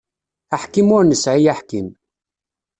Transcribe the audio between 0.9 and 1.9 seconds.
ur nesεi aḥkim.